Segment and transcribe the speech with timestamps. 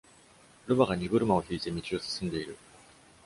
[0.65, 2.57] ロバが荷車を引いて道を進んでいる。